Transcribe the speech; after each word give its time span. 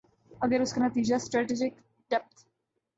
اگر 0.41 0.61
اس 0.61 0.73
کا 0.73 0.85
نتیجہ 0.87 1.17
سٹریٹجک 1.17 1.79
ڈیپتھ 2.11 2.45